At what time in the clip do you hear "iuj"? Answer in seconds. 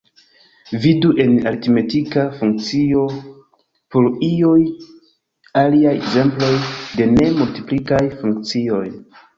4.31-4.57